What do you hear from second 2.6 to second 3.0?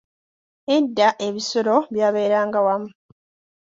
wamu.